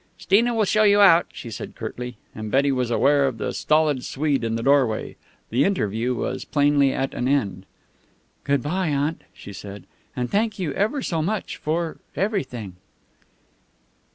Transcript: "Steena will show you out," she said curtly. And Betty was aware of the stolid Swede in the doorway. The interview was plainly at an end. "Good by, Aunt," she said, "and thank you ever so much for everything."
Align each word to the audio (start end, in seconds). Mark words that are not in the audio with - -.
"Steena 0.17 0.55
will 0.55 0.65
show 0.65 0.81
you 0.81 0.99
out," 0.99 1.27
she 1.31 1.51
said 1.51 1.75
curtly. 1.75 2.17
And 2.33 2.49
Betty 2.49 2.71
was 2.71 2.89
aware 2.89 3.27
of 3.27 3.37
the 3.37 3.53
stolid 3.53 4.03
Swede 4.03 4.43
in 4.43 4.55
the 4.55 4.63
doorway. 4.63 5.15
The 5.51 5.63
interview 5.63 6.15
was 6.15 6.43
plainly 6.43 6.91
at 6.91 7.13
an 7.13 7.27
end. 7.27 7.67
"Good 8.43 8.63
by, 8.63 8.87
Aunt," 8.87 9.21
she 9.31 9.53
said, 9.53 9.83
"and 10.15 10.27
thank 10.27 10.57
you 10.57 10.73
ever 10.73 11.03
so 11.03 11.21
much 11.21 11.57
for 11.57 11.97
everything." 12.15 12.77